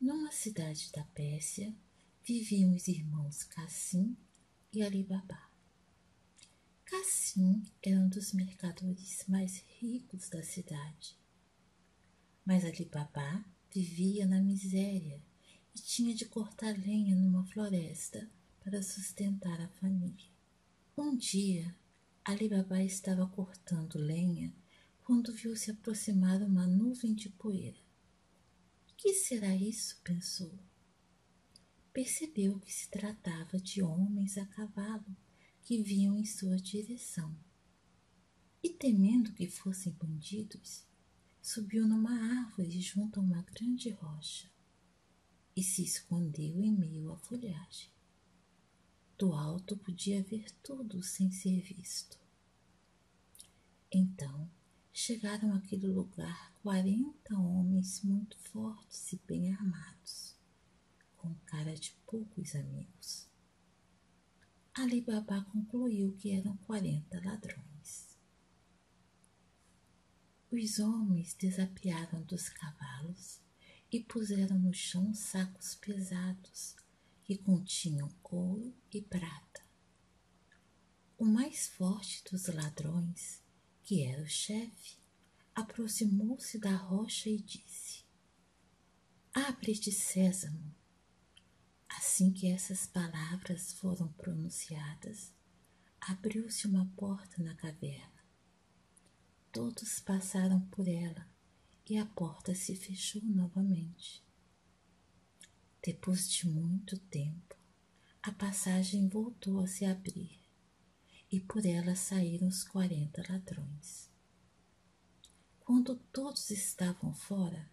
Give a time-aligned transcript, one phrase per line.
[0.00, 1.74] Numa cidade da Pérsia
[2.22, 4.16] viviam os irmãos Cassim
[4.72, 5.50] e Alibabá.
[6.84, 11.18] Cassim era um dos mercadores mais ricos da cidade.
[12.46, 13.44] Mas Alibabá
[13.74, 15.20] vivia na miséria
[15.74, 18.30] e tinha de cortar lenha numa floresta
[18.60, 20.30] para sustentar a família.
[20.96, 21.74] Um dia,
[22.24, 24.54] Alibabá estava cortando lenha
[25.02, 27.87] quando viu se aproximar uma nuvem de poeira.
[28.98, 30.00] Que será isso?
[30.02, 30.58] pensou.
[31.92, 35.16] Percebeu que se tratava de homens a cavalo
[35.62, 37.32] que vinham em sua direção.
[38.60, 40.84] E temendo que fossem bandidos,
[41.40, 44.50] subiu numa árvore junto a uma grande rocha
[45.54, 47.92] e se escondeu em meio à folhagem.
[49.16, 52.18] Do alto podia ver tudo sem ser visto.
[53.92, 54.50] Então
[54.98, 60.34] chegaram àquele lugar quarenta homens muito fortes e bem armados,
[61.16, 63.28] com cara de poucos amigos.
[64.74, 68.18] Ali Babá concluiu que eram quarenta ladrões.
[70.50, 73.40] Os homens desapiaram dos cavalos
[73.92, 76.74] e puseram no chão sacos pesados
[77.22, 79.62] que continham ouro e prata.
[81.16, 83.46] O mais forte dos ladrões
[83.88, 84.98] que era o chefe,
[85.54, 88.04] aproximou-se da rocha e disse:
[89.32, 90.74] Abre-te, Sésamo.
[91.88, 95.32] Assim que essas palavras foram pronunciadas,
[95.98, 98.22] abriu-se uma porta na caverna.
[99.50, 101.26] Todos passaram por ela
[101.88, 104.22] e a porta se fechou novamente.
[105.82, 107.56] Depois de muito tempo,
[108.22, 110.47] a passagem voltou a se abrir
[111.30, 114.08] e por ela saíram os quarenta ladrões.
[115.60, 117.70] Quando todos estavam fora,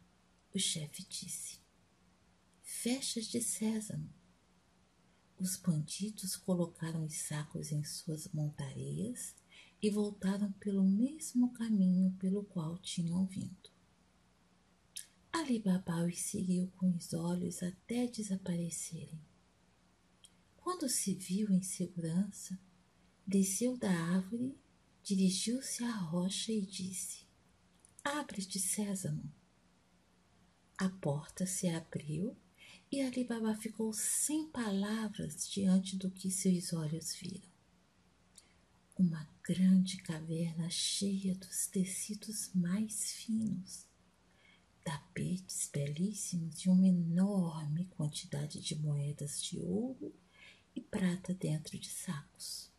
[0.53, 1.59] o chefe disse:
[2.61, 4.09] Fechas de sésamo.
[5.37, 9.35] Os bandidos colocaram os sacos em suas montarias
[9.81, 13.69] e voltaram pelo mesmo caminho pelo qual tinham vindo.
[15.31, 19.19] Ali Baba os seguiu com os olhos até desaparecerem.
[20.55, 22.57] Quando se viu em segurança,
[23.25, 24.55] desceu da árvore,
[25.03, 27.25] dirigiu-se à rocha e disse:
[28.03, 29.33] Abre-te, Sésamo.
[30.77, 32.35] A porta se abriu
[32.91, 37.49] e Ali Baba ficou sem palavras diante do que seus olhos viram.
[38.97, 43.85] Uma grande caverna cheia dos tecidos mais finos,
[44.83, 50.13] tapetes belíssimos e uma enorme quantidade de moedas de ouro
[50.75, 52.74] e prata dentro de sacos.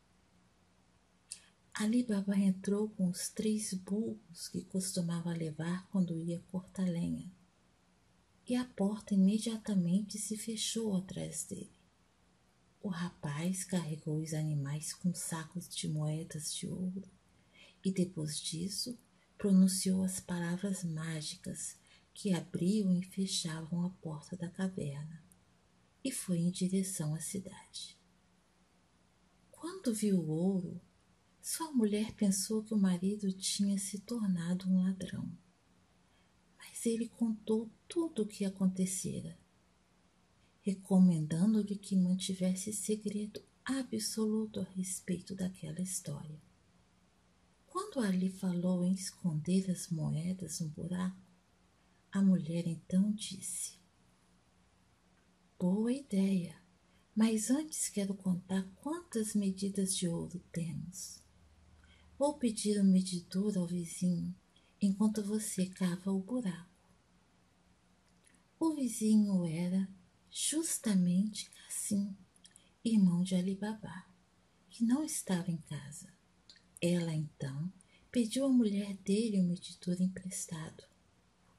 [1.79, 7.31] Ali Baba entrou com os três burros que costumava levar quando ia cortar lenha,
[8.49, 11.79] e a porta imediatamente se fechou atrás dele.
[12.83, 17.03] O rapaz carregou os animais com sacos de moedas de ouro
[17.85, 18.99] e depois disso
[19.37, 21.77] pronunciou as palavras mágicas
[22.15, 25.23] que abriam e fechavam a porta da caverna
[26.03, 27.99] e foi em direção à cidade.
[29.51, 30.81] Quando viu o ouro,
[31.49, 35.31] sua mulher pensou que o marido tinha se tornado um ladrão.
[36.59, 39.39] Mas ele contou tudo o que acontecera,
[40.63, 46.43] recomendando-lhe que mantivesse segredo absoluto a respeito daquela história.
[47.69, 51.23] Quando Ali falou em esconder as moedas no buraco,
[52.11, 53.79] a mulher então disse:
[55.57, 56.61] Boa ideia,
[57.15, 61.25] mas antes quero contar quantas medidas de ouro temos.
[62.19, 64.35] Vou pedir o medidor ao vizinho
[64.81, 66.89] enquanto você cava o buraco.
[68.59, 69.87] O vizinho era
[70.31, 72.17] justamente assim,
[72.83, 74.07] irmão de Alibabá,
[74.71, 76.09] que não estava em casa.
[76.81, 77.71] Ela então
[78.11, 80.85] pediu à mulher dele o medidor emprestado,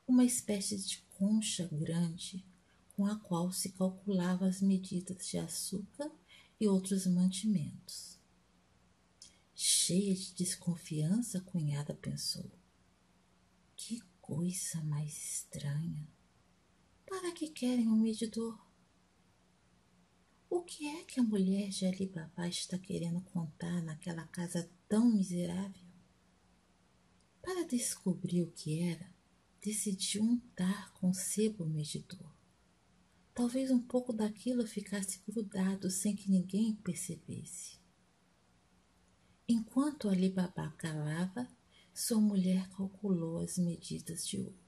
[0.07, 2.43] uma espécie de concha grande
[2.95, 6.11] com a qual se calculava as medidas de açúcar
[6.59, 8.16] e outros mantimentos.
[9.59, 12.47] Cheia de desconfiança, a cunhada pensou:
[13.75, 16.07] Que coisa mais estranha!
[17.07, 18.55] Para que querem um medidor?
[20.47, 25.87] O que é que a mulher de Alibaba está querendo contar naquela casa tão miserável?
[27.41, 29.11] Para descobrir o que era,
[29.59, 32.31] decidiu untar com sebo o medidor.
[33.33, 37.76] Talvez um pouco daquilo ficasse grudado sem que ninguém percebesse.
[39.49, 41.47] Enquanto Ali Baba calava,
[41.93, 44.59] sua mulher calculou as medidas de ouro.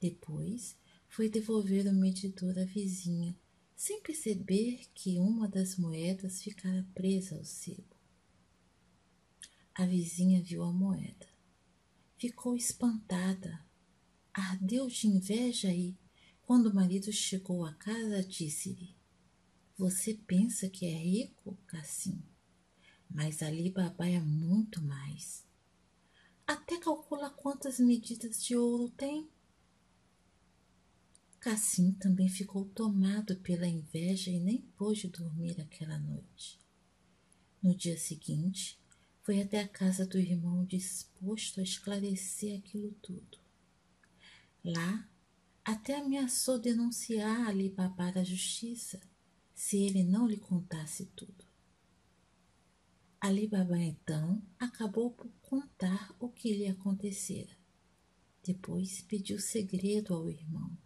[0.00, 0.74] Depois,
[1.06, 3.36] foi devolver o medidor à vizinha,
[3.76, 7.94] sem perceber que uma das moedas ficara presa ao sebo.
[9.74, 11.28] A vizinha viu a moeda.
[12.16, 13.62] Ficou espantada.
[14.32, 15.94] Ardeu de inveja e,
[16.42, 18.96] quando o marido chegou à casa, disse-lhe:
[19.76, 22.22] Você pensa que é rico, Cassim?
[23.14, 25.46] Mas Ali Baba é muito mais.
[26.44, 29.30] Até calcula quantas medidas de ouro tem.
[31.38, 36.58] Cassim também ficou tomado pela inveja e nem pôde dormir aquela noite.
[37.62, 38.80] No dia seguinte,
[39.22, 43.38] foi até a casa do irmão disposto a esclarecer aquilo tudo.
[44.64, 45.08] Lá,
[45.64, 49.00] até ameaçou denunciar Ali Baba à justiça
[49.54, 51.43] se ele não lhe contasse tudo.
[53.24, 57.56] Ali Baba então acabou por contar o que lhe acontecera.
[58.42, 60.76] Depois pediu segredo ao irmão,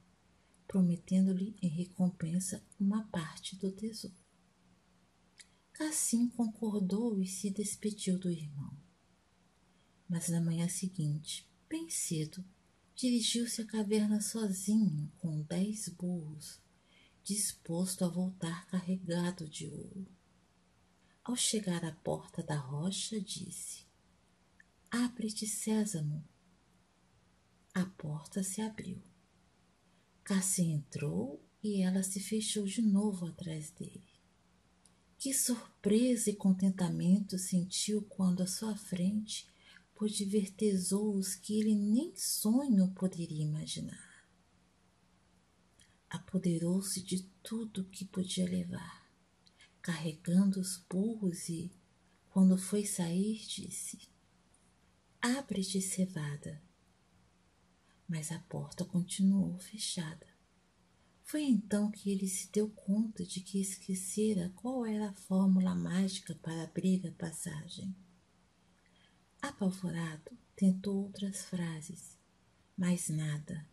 [0.68, 4.14] prometendo-lhe em recompensa uma parte do tesouro.
[5.72, 8.72] Cassim concordou e se despediu do irmão.
[10.08, 12.44] Mas na manhã seguinte, bem cedo,
[12.94, 16.60] dirigiu-se à caverna sozinho com dez burros,
[17.24, 20.17] disposto a voltar carregado de ouro.
[21.28, 23.84] Ao chegar à porta da rocha, disse:
[24.90, 26.26] Abre-te, Sésamo.
[27.74, 29.02] A porta se abriu.
[30.24, 34.08] Cassim entrou e ela se fechou de novo atrás dele.
[35.18, 39.46] Que surpresa e contentamento sentiu quando à sua frente
[39.94, 44.26] pôde ver tesouros que ele nem sonho poderia imaginar.
[46.08, 48.97] Apoderou-se de tudo que podia levar
[49.82, 51.72] carregando os burros e,
[52.30, 53.98] quando foi sair, disse:
[55.20, 56.62] Abre-te, cevada.
[58.08, 60.26] Mas a porta continuou fechada.
[61.24, 66.34] Foi então que ele se deu conta de que esquecera qual era a fórmula mágica
[66.36, 67.94] para abrir a passagem.
[69.42, 72.16] Apavorado, tentou outras frases,
[72.76, 73.68] mas nada,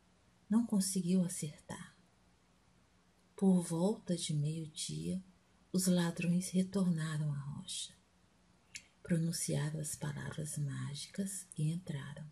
[0.50, 1.96] não conseguiu acertar.
[3.36, 5.24] Por volta de meio-dia,
[5.76, 7.94] os ladrões retornaram à rocha.
[9.04, 12.26] Pronunciaram as palavras mágicas e entraram.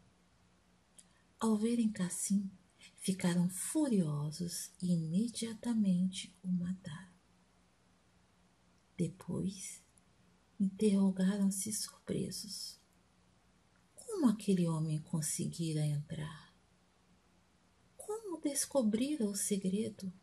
[1.41, 2.49] Ao verem Cassim,
[2.95, 7.11] ficaram furiosos e imediatamente o mataram.
[8.95, 9.83] Depois,
[10.57, 12.79] interrogaram-se surpresos.
[13.93, 16.55] Como aquele homem conseguira entrar?
[17.97, 20.13] Como descobrira o segredo?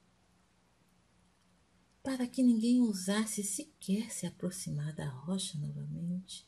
[2.02, 6.46] Para que ninguém ousasse sequer se aproximar da rocha novamente.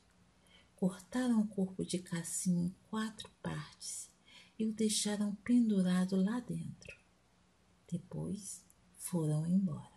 [0.74, 4.08] Cortaram o corpo de Cassim em quatro partes
[4.58, 6.96] e o deixaram pendurado lá dentro.
[7.90, 8.64] Depois
[8.96, 9.92] foram embora.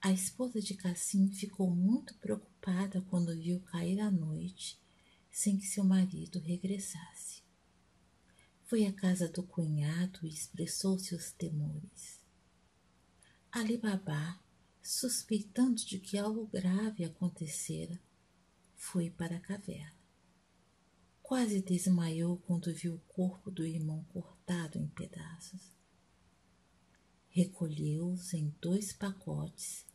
[0.00, 4.78] A esposa de Cassim ficou muito preocupada quando viu cair a noite
[5.30, 7.42] sem que seu marido regressasse.
[8.64, 12.21] Foi à casa do cunhado e expressou seus temores.
[13.52, 14.42] Ali Babá
[14.82, 18.00] suspeitando de que algo grave acontecera,
[18.74, 19.94] foi para a caverna.
[21.22, 25.70] Quase desmaiou quando viu o corpo do irmão cortado em pedaços.
[27.28, 29.86] Recolheu-os em dois pacotes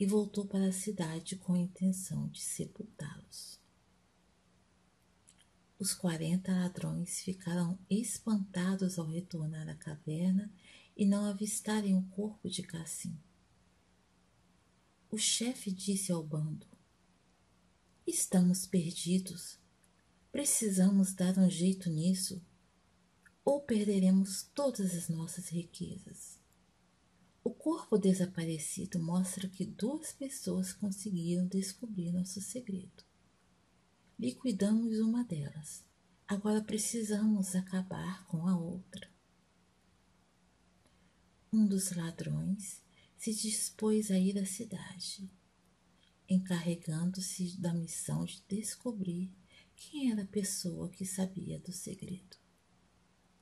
[0.00, 3.60] e voltou para a cidade com a intenção de sepultá-los.
[5.78, 10.50] Os quarenta ladrões ficaram espantados ao retornar à caverna
[10.96, 13.18] e não avistarem o corpo de Cassim.
[15.10, 16.66] O chefe disse ao bando:
[18.06, 19.58] Estamos perdidos.
[20.30, 22.42] Precisamos dar um jeito nisso,
[23.44, 26.40] ou perderemos todas as nossas riquezas.
[27.44, 33.04] O corpo desaparecido mostra que duas pessoas conseguiram descobrir nosso segredo.
[34.18, 35.84] Liquidamos uma delas.
[36.26, 39.11] Agora precisamos acabar com a outra.
[41.54, 42.82] Um dos ladrões
[43.18, 45.30] se dispôs a ir à cidade,
[46.26, 49.30] encarregando-se da missão de descobrir
[49.76, 52.38] quem era a pessoa que sabia do segredo.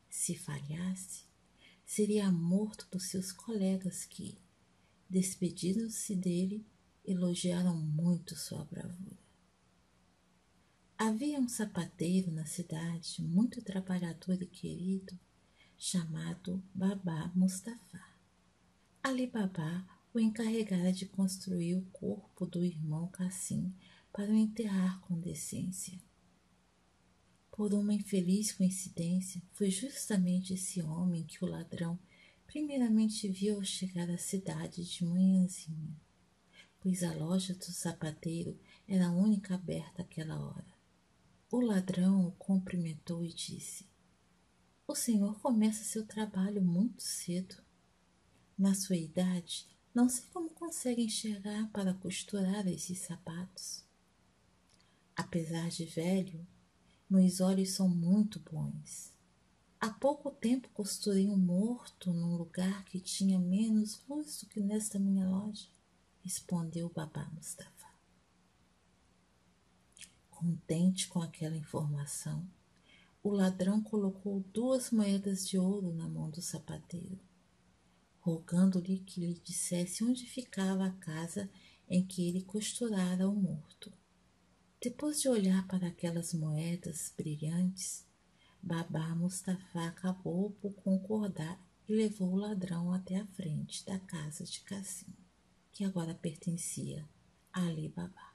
[0.08, 1.22] Se falhasse,
[1.86, 4.36] seria morto por seus colegas que,
[5.08, 6.66] despedindo-se dele,
[7.04, 9.20] elogiaram muito sua bravura.
[10.98, 15.16] Havia um sapateiro na cidade, muito trabalhador e querido,
[15.82, 18.04] chamado Babá Mustafa.
[19.02, 19.82] Ali Baba
[20.12, 23.72] o encarregara de construir o corpo do irmão Cassim
[24.12, 25.98] para o enterrar com decência.
[27.50, 31.98] Por uma infeliz coincidência, foi justamente esse homem que o ladrão
[32.46, 35.96] primeiramente viu chegar à cidade de manhãzinha,
[36.78, 38.54] pois a loja do sapateiro
[38.86, 40.74] era a única aberta àquela hora.
[41.50, 43.89] O ladrão o cumprimentou e disse:
[44.90, 47.54] O senhor começa seu trabalho muito cedo.
[48.58, 53.84] Na sua idade, não sei como consegue enxergar para costurar esses sapatos.
[55.14, 56.44] Apesar de velho,
[57.08, 59.12] meus olhos são muito bons.
[59.78, 64.98] Há pouco tempo costurei um morto num lugar que tinha menos luz do que nesta
[64.98, 65.68] minha loja,
[66.20, 67.94] respondeu o babá Mustafa.
[70.30, 72.44] Contente com aquela informação,
[73.22, 77.20] o ladrão colocou duas moedas de ouro na mão do sapateiro,
[78.20, 81.50] rogando-lhe que lhe dissesse onde ficava a casa
[81.88, 83.92] em que ele costurara o morto.
[84.80, 88.06] Depois de olhar para aquelas moedas brilhantes,
[88.62, 94.60] Babá Mustafa acabou por concordar e levou o ladrão até a frente da casa de
[94.60, 95.12] Cassim,
[95.72, 97.06] que agora pertencia
[97.52, 98.32] a Ali Babá.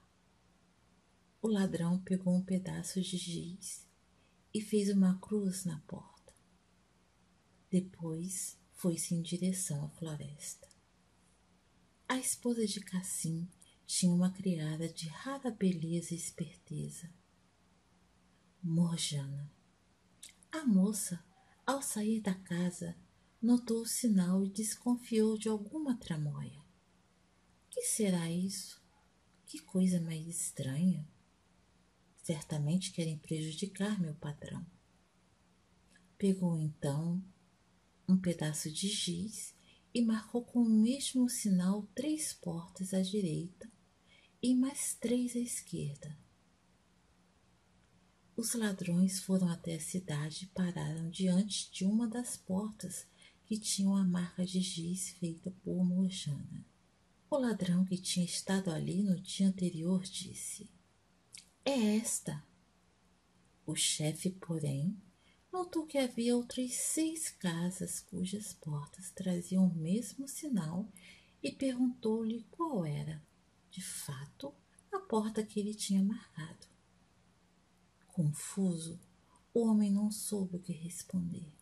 [1.41, 3.84] O ladrão pegou um pedaço de giz
[4.55, 6.33] e fez uma cruz na porta.
[7.69, 10.65] Depois foi-se em direção à floresta.
[12.07, 13.49] A esposa de Cassim
[13.85, 17.13] tinha uma criada de rara beleza e esperteza.
[18.63, 19.51] Morjana.
[20.49, 21.21] A moça,
[21.65, 22.95] ao sair da casa,
[23.41, 26.63] notou o sinal e desconfiou de alguma tramóia.
[27.69, 28.81] Que será isso?
[29.45, 31.05] Que coisa mais estranha.
[32.25, 34.65] Certamente querem prejudicar meu patrão.
[36.17, 37.23] Pegou então
[38.09, 39.53] um pedaço de giz
[39.93, 43.71] e marcou com o mesmo sinal três portas à direita
[44.41, 46.17] e mais três à esquerda.
[48.35, 53.05] Os ladrões foram até a cidade e pararam diante de uma das portas
[53.45, 56.65] que tinham a marca de giz feita por Morjana.
[57.29, 60.67] O ladrão que tinha estado ali no dia anterior disse:
[61.65, 62.41] É esta.
[63.65, 64.95] O chefe, porém,
[65.51, 70.87] notou que havia outras seis casas cujas portas traziam o mesmo sinal
[71.41, 73.21] e perguntou-lhe qual era
[73.75, 74.55] de fato,
[74.89, 76.65] a porta que ele tinha marcado.
[78.07, 78.97] Confuso,
[79.53, 81.53] o homem não soube o que responder.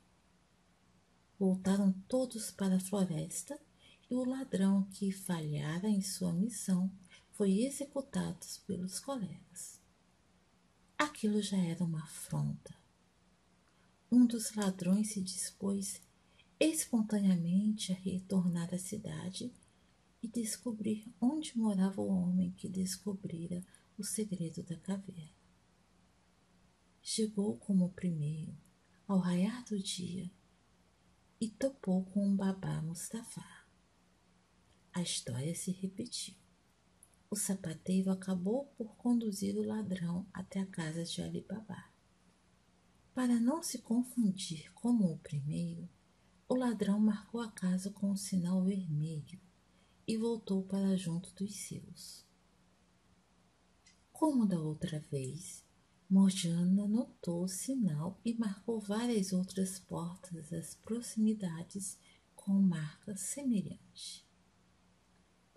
[1.39, 3.59] Voltaram todos para a floresta
[4.11, 6.91] e o ladrão que falhara em sua missão
[7.31, 9.81] foi executado pelos colegas.
[11.03, 12.73] Aquilo já era uma afronta.
[14.09, 16.01] Um dos ladrões se dispôs
[16.57, 19.53] espontaneamente a retornar à cidade
[20.21, 23.61] e descobrir onde morava o homem que descobrira
[23.97, 25.29] o segredo da caverna.
[27.01, 28.55] Chegou como o primeiro,
[29.05, 30.31] ao raiar do dia,
[31.39, 33.43] e topou com um babá Mustafa.
[34.93, 36.42] A história se repetiu.
[37.33, 41.91] O sapateiro acabou por conduzir o ladrão até a casa de Ali Babá.
[43.11, 45.89] Para não se confundir como o primeiro,
[46.47, 49.39] o ladrão marcou a casa com um sinal vermelho
[50.07, 52.23] e voltou para junto dos seus.
[54.11, 55.65] Como da outra vez,
[56.07, 61.97] Morjana notou o sinal e marcou várias outras portas às proximidades
[62.35, 64.22] com marca semelhante.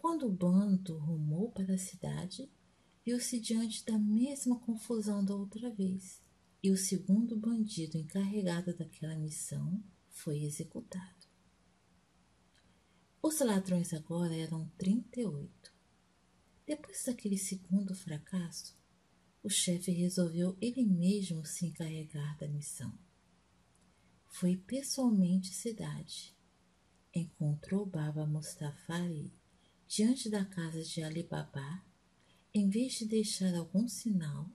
[0.07, 2.49] Quando o bando rumou para a cidade,
[3.05, 6.23] viu-se diante da mesma confusão da outra vez,
[6.63, 11.27] e o segundo bandido encarregado daquela missão foi executado.
[13.21, 15.75] Os ladrões agora eram trinta e oito.
[16.65, 18.79] Depois daquele segundo fracasso,
[19.43, 22.97] o chefe resolveu ele mesmo se encarregar da missão.
[24.29, 26.33] Foi pessoalmente à cidade.
[27.13, 29.35] Encontrou Baba Mustafari
[29.89, 31.83] diante da casa de Ali Baba.
[32.53, 34.51] Em vez de deixar algum sinal,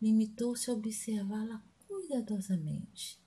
[0.00, 3.20] limitou-se a observá-la cuidadosamente,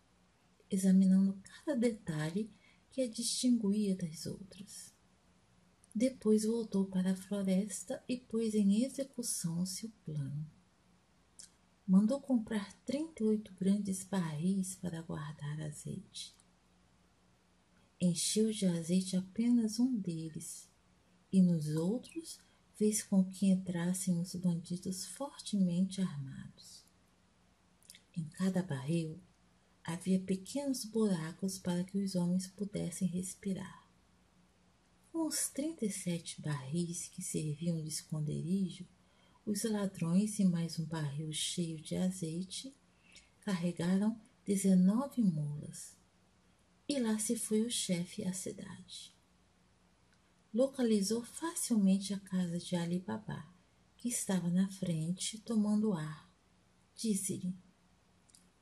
[0.70, 2.52] examinando cada detalhe
[2.90, 4.94] que a distinguia das outras.
[5.94, 10.50] Depois voltou para a floresta e pôs em execução seu plano.
[11.86, 16.34] Mandou comprar trinta e oito grandes barris para guardar azeite.
[18.00, 20.71] Encheu de azeite apenas um deles,
[21.32, 22.40] e nos outros
[22.76, 26.84] fez com que entrassem os bandidos fortemente armados.
[28.16, 29.20] Em cada barril
[29.84, 33.88] havia pequenos buracos para que os homens pudessem respirar.
[35.12, 38.88] Com os trinta e sete barris que serviam de esconderijo,
[39.46, 42.74] os ladrões e mais um barril cheio de azeite
[43.42, 45.96] carregaram dezenove mulas
[46.88, 49.11] e lá se foi o chefe à cidade.
[50.54, 53.48] Localizou facilmente a casa de Ali Baba,
[53.96, 56.30] que estava na frente tomando ar.
[56.94, 57.56] Disse-lhe: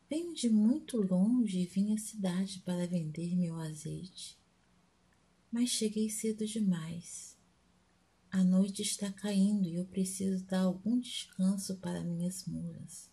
[0.08, 4.38] Venho de muito longe e vim à cidade para vender meu azeite.
[5.52, 7.36] Mas cheguei cedo demais.
[8.30, 13.10] A noite está caindo e eu preciso dar algum descanso para minhas mulas.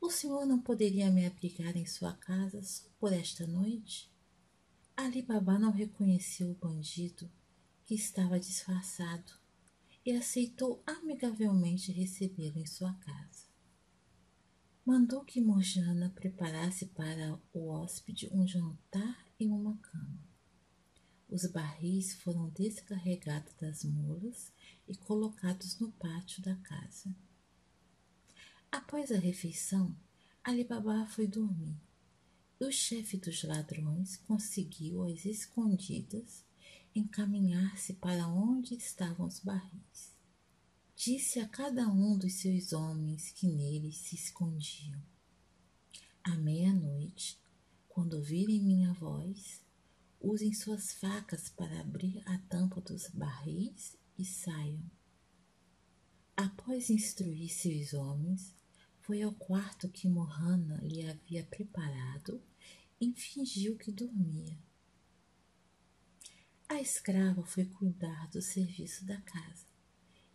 [0.00, 4.11] O senhor não poderia me abrigar em sua casa só por esta noite?
[4.96, 7.30] Ali Baba não reconheceu o bandido,
[7.84, 9.32] que estava disfarçado,
[10.04, 13.46] e aceitou amigavelmente recebê-lo em sua casa.
[14.84, 20.18] Mandou que Morjana preparasse para o hóspede um jantar e uma cama.
[21.28, 24.52] Os barris foram descarregados das mulas
[24.86, 27.14] e colocados no pátio da casa.
[28.70, 29.96] Após a refeição,
[30.44, 31.80] Alibaba foi dormir.
[32.64, 36.44] O chefe dos ladrões conseguiu, às escondidas,
[36.94, 40.14] encaminhar-se para onde estavam os barris.
[40.94, 45.02] Disse a cada um dos seus homens que neles se escondiam:
[46.22, 47.36] À meia-noite,
[47.88, 49.60] quando ouvirem minha voz,
[50.20, 54.88] usem suas facas para abrir a tampa dos barris e saiam.
[56.36, 58.54] Após instruir seus homens,
[59.00, 62.40] foi ao quarto que Mohana lhe havia preparado
[63.04, 64.56] e fingiu que dormia.
[66.68, 69.66] A escrava foi cuidar do serviço da casa.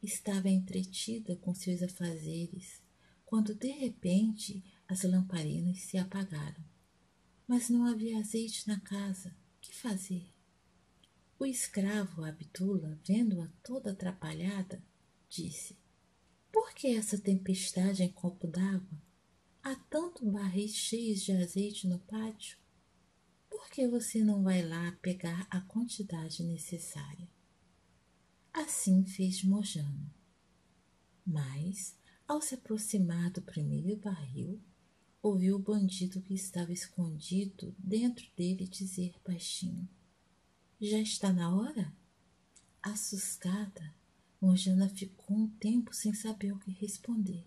[0.03, 2.81] Estava entretida com seus afazeres
[3.25, 6.63] quando de repente as lamparinas se apagaram.
[7.47, 9.33] Mas não havia azeite na casa.
[9.62, 10.29] Que fazer?
[11.39, 14.83] O escravo Abdullah, vendo-a toda atrapalhada,
[15.29, 15.77] disse:
[16.51, 19.06] por que essa tempestade em copo d'água?
[19.69, 22.58] Há tanto barris cheios de azeite no pátio.
[23.49, 27.27] Por que você não vai lá pegar a quantidade necessária?
[28.53, 30.10] Assim fez Mojano.
[31.25, 34.58] Mas, ao se aproximar do primeiro barril,
[35.21, 39.86] ouviu o bandido que estava escondido dentro dele dizer baixinho:
[40.80, 41.93] Já está na hora?
[42.82, 43.93] Assustada,
[44.39, 47.45] Morjana ficou um tempo sem saber o que responder.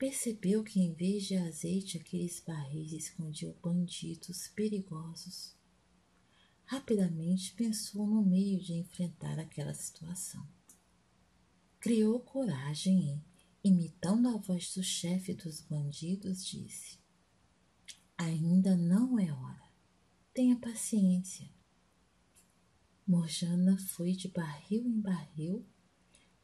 [0.00, 5.54] Percebeu que em vez de azeite aqueles barris escondiam bandidos perigosos.
[6.64, 10.42] Rapidamente pensou no meio de enfrentar aquela situação.
[11.78, 13.22] Criou coragem
[13.62, 16.98] e, imitando a voz do chefe dos bandidos, disse:
[18.16, 19.70] Ainda não é hora.
[20.32, 21.46] Tenha paciência.
[23.06, 25.68] Morjana foi de barril em barril,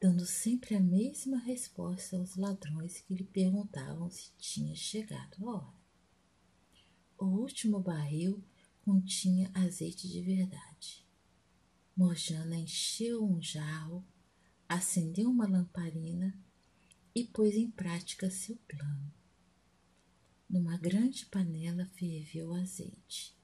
[0.00, 5.74] dando sempre a mesma resposta aos ladrões que lhe perguntavam se tinha chegado a hora.
[7.18, 8.44] O último barril
[8.82, 11.04] continha azeite de verdade.
[11.96, 14.04] Morjana encheu um jarro,
[14.68, 16.38] acendeu uma lamparina
[17.14, 19.12] e pôs em prática seu plano.
[20.48, 23.34] Numa grande panela ferveu o azeite.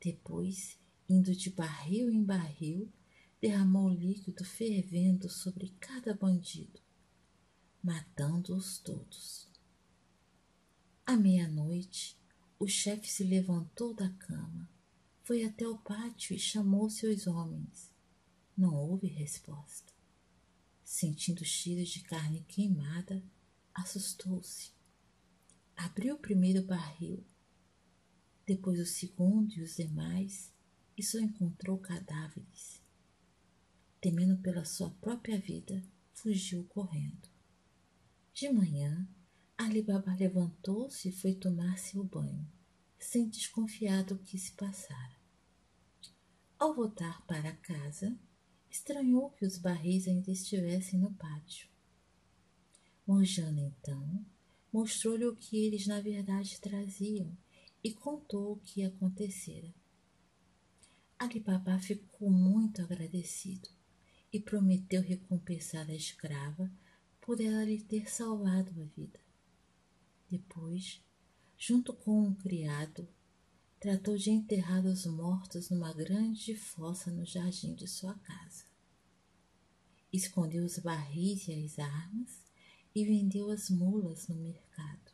[0.00, 0.76] Depois
[1.08, 2.92] indo de barril em barril,
[3.40, 6.80] derramou líquido fervendo sobre cada bandido,
[7.82, 9.48] matando-os todos.
[11.04, 12.18] À meia-noite,
[12.58, 14.68] o chefe se levantou da cama,
[15.22, 17.92] foi até o pátio e chamou seus homens.
[18.56, 19.92] Não houve resposta.
[20.82, 23.22] Sentindo cheiros de carne queimada,
[23.74, 24.70] assustou-se.
[25.76, 27.22] Abriu o primeiro barril,
[28.46, 30.50] depois o segundo e os demais,
[30.96, 32.80] e só encontrou cadáveres.
[34.06, 35.82] Temendo pela sua própria vida,
[36.14, 37.28] fugiu correndo.
[38.32, 39.04] De manhã,
[39.58, 42.48] Ali Baba levantou-se e foi tomar seu banho,
[43.00, 45.16] sem desconfiar do que se passara.
[46.56, 48.16] Ao voltar para casa,
[48.70, 51.68] estranhou que os barris ainda estivessem no pátio.
[53.04, 54.24] Morjana, então,
[54.72, 57.36] mostrou-lhe o que eles na verdade traziam
[57.82, 59.74] e contou o que acontecera.
[61.18, 63.74] Alibaba ficou muito agradecido
[64.36, 66.70] e prometeu recompensar a escrava
[67.20, 69.18] por ela lhe ter salvado a vida.
[70.28, 71.00] Depois,
[71.56, 73.08] junto com um criado,
[73.80, 78.64] tratou de enterrar os mortos numa grande fossa no jardim de sua casa.
[80.12, 82.42] Escondeu os barris e as armas
[82.94, 85.12] e vendeu as mulas no mercado.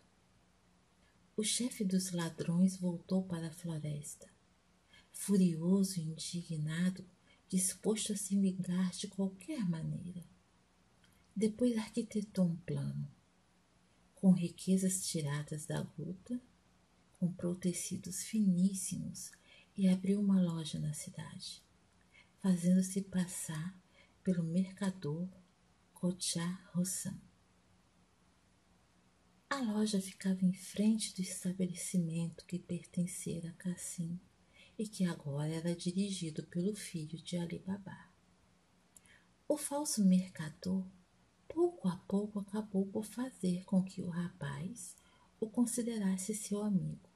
[1.37, 4.33] O chefe dos ladrões voltou para a floresta
[5.13, 7.05] furioso e indignado,
[7.53, 10.25] disposto a se vingar de qualquer maneira.
[11.37, 13.07] Depois arquitetou um plano,
[14.15, 16.41] com riquezas tiradas da luta,
[17.19, 19.31] comprou tecidos finíssimos
[19.77, 21.63] e abriu uma loja na cidade,
[22.41, 23.79] fazendo-se passar
[24.25, 25.29] pelo mercador
[25.93, 27.21] Kocha Rosan.
[29.51, 34.19] A loja ficava em frente do estabelecimento que pertencera a Cassim
[34.79, 38.11] e que agora era dirigido pelo filho de Ali Baba.
[39.49, 40.87] O falso mercador,
[41.47, 44.97] pouco a pouco, acabou por fazer com que o rapaz
[45.39, 47.11] o considerasse seu amigo.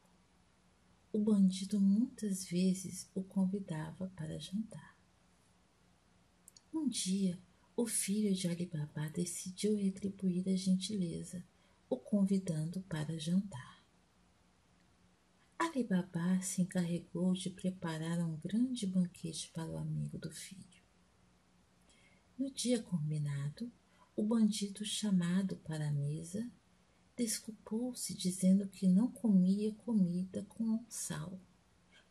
[1.12, 4.97] O bandido muitas vezes o convidava para jantar.
[6.73, 7.38] Um dia,
[7.75, 11.42] o filho de Ali Baba decidiu retribuir a gentileza
[11.88, 13.76] o convidando para jantar.
[15.59, 20.83] Ali Baba se encarregou de preparar um grande banquete para o amigo do filho.
[22.38, 23.73] No dia combinado,
[24.14, 26.47] o bandido chamado para a mesa
[27.16, 31.40] desculpou-se dizendo que não comia comida com sal,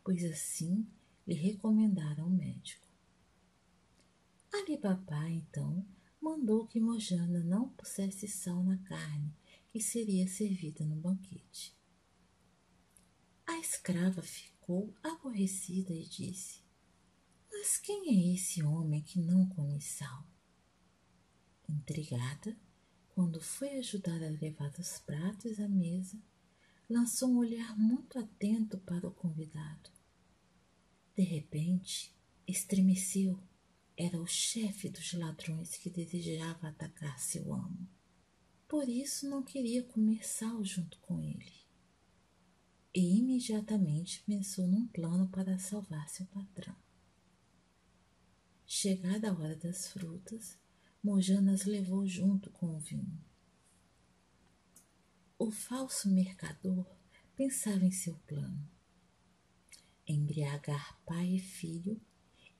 [0.02, 0.84] pois assim
[1.26, 2.84] lhe recomendaram o médico.
[4.52, 5.86] Ali Baba então
[6.20, 9.32] mandou que Mojana não pusesse sal na carne
[9.72, 11.75] e seria servida no banquete.
[13.46, 16.60] A escrava ficou aborrecida e disse:
[17.50, 20.26] Mas quem é esse homem que não come sal?
[21.68, 22.56] Intrigada,
[23.08, 26.20] quando foi ajudar a levar os pratos à mesa,
[26.90, 29.90] lançou um olhar muito atento para o convidado.
[31.16, 32.14] De repente,
[32.46, 33.42] estremeceu.
[33.96, 37.88] Era o chefe dos ladrões que desejava atacar seu amo.
[38.68, 41.65] Por isso não queria comer sal junto com ele.
[42.96, 46.74] E imediatamente pensou num plano para salvar seu patrão.
[48.66, 50.56] Chegada a hora das frutas,
[51.04, 53.22] Mojanas levou junto com o vinho.
[55.38, 56.86] O falso mercador
[57.34, 58.66] pensava em seu plano:
[60.08, 62.00] embriagar pai e filho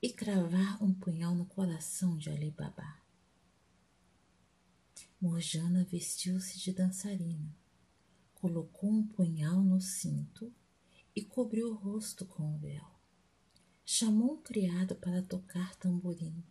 [0.02, 3.00] e cravar um punhal no coração de Ali Baba.
[5.18, 7.56] Morjana vestiu-se de dançarina,
[8.36, 10.52] colocou um punhal no cinto
[11.14, 12.84] e cobriu o rosto com o véu.
[13.84, 16.44] Chamou um criado para tocar tamborim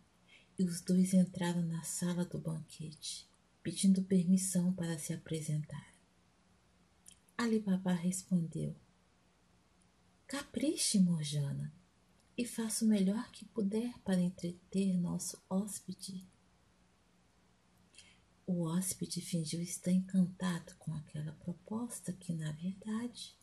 [0.58, 3.28] e os dois entraram na sala do banquete,
[3.62, 5.94] pedindo permissão para se apresentar.
[7.36, 8.74] Ali Baba respondeu:
[10.26, 11.72] Capriche, Morjana,
[12.36, 16.26] e faça o melhor que puder para entreter nosso hóspede
[18.46, 23.36] o hóspede fingiu estar encantado com aquela proposta que, na verdade,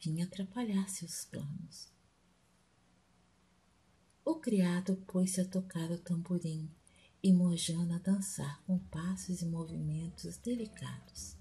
[0.00, 1.90] vinha atrapalhar seus planos.
[4.24, 6.70] O criado pôs-se a tocar o tamborim
[7.22, 11.36] e Mojana a dançar com passos e movimentos delicados.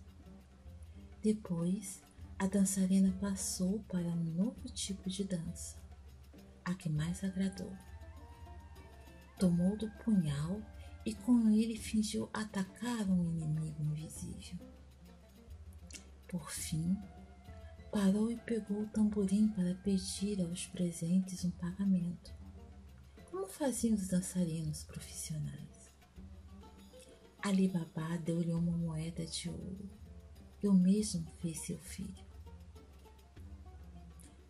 [1.21, 2.01] Depois,
[2.39, 5.77] a dançarina passou para um novo tipo de dança,
[6.63, 7.71] a que mais agradou.
[9.39, 10.61] Tomou do punhal
[11.05, 14.57] e com ele fingiu atacar um inimigo invisível.
[16.27, 16.97] Por fim,
[17.91, 22.33] parou e pegou o tamborim para pedir aos presentes um pagamento,
[23.29, 25.93] como faziam os dançarinos profissionais.
[27.41, 29.87] Ali Baba deu-lhe uma moeda de ouro
[30.63, 32.25] e o mesmo fez seu filho.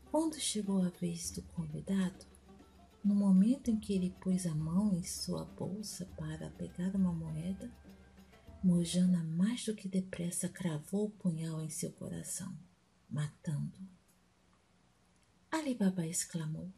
[0.09, 2.25] Quando chegou a vez do convidado,
[3.05, 7.71] no momento em que ele pôs a mão em sua bolsa para pegar uma moeda,
[8.63, 12.57] Mojana mais do que depressa cravou o punhal em seu coração,
[13.07, 13.87] matando-o.
[15.51, 16.73] Ali Baba exclamou: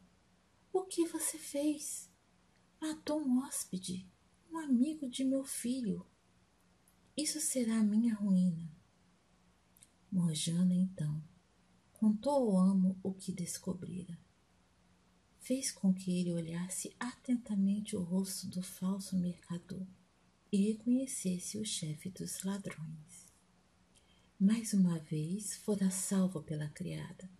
[0.70, 2.10] O que você fez?
[2.78, 4.06] Matou um hóspede,
[4.52, 6.06] um amigo de meu filho.
[7.16, 8.70] Isso será a minha ruína.
[10.12, 11.24] Mojana então
[11.94, 14.27] contou ao amo o que descobrira
[15.48, 19.86] fez com que ele olhasse atentamente o rosto do falso mercador
[20.52, 23.26] e reconhecesse o chefe dos ladrões.
[24.38, 27.30] Mais uma vez fora salvo pela criada.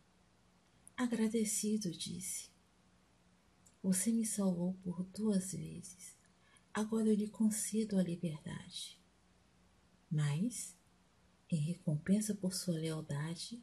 [0.97, 2.49] Agradecido, disse:
[3.83, 6.17] Você me salvou por duas vezes.
[6.73, 8.99] Agora eu lhe concedo a liberdade.
[10.11, 10.75] Mas,
[11.51, 13.63] em recompensa por sua lealdade,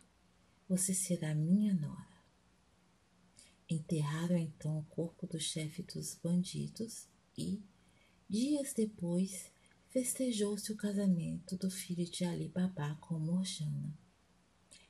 [0.69, 2.14] você será minha nora.
[3.69, 7.61] Enterraram então o corpo do chefe dos bandidos e,
[8.29, 9.51] dias depois,
[9.89, 13.97] festejou-se o casamento do filho de Ali Baba com Morjana,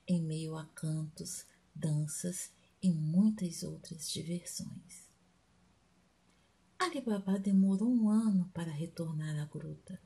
[0.08, 5.06] em meio a cantos, danças e muitas outras diversões.
[6.78, 10.02] Ali Baba demorou um ano para retornar à gruta,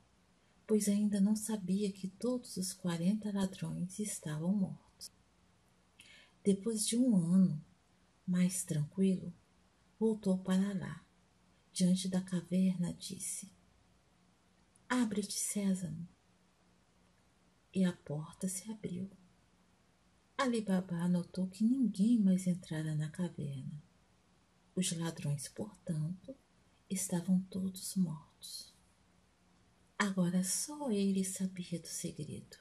[0.64, 5.10] pois ainda não sabia que todos os quarenta ladrões estavam mortos.
[6.44, 7.62] depois de um ano
[8.30, 9.34] mais tranquilo,
[9.98, 11.04] voltou para lá.
[11.72, 13.52] Diante da caverna, disse:
[14.88, 16.08] Abre-te, Sésamo.
[17.74, 19.10] E a porta se abriu.
[20.38, 23.82] Ali Baba notou que ninguém mais entrara na caverna.
[24.74, 26.34] Os ladrões, portanto,
[26.88, 28.72] estavam todos mortos.
[29.98, 32.56] Agora só ele sabia do segredo.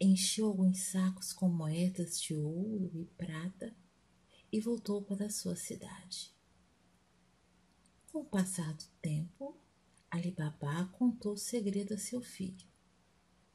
[0.00, 3.74] Encheu alguns sacos com moedas de ouro e prata
[4.52, 6.32] e voltou para sua cidade.
[8.10, 9.56] Com o passar do tempo,
[10.10, 12.66] Alibaba contou o segredo a seu filho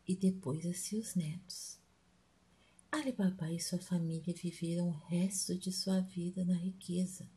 [0.08, 1.80] e depois a seus netos.
[2.92, 7.28] Alibaba e sua família viveram o resto de sua vida na riqueza,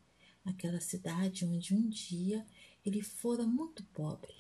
[0.45, 2.47] naquela cidade onde um dia
[2.85, 4.35] ele fora muito pobre.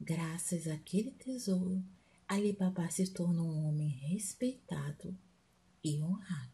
[0.00, 1.84] Graças àquele tesouro,
[2.26, 5.16] Alibaba se tornou um homem respeitado
[5.84, 6.51] e honrado.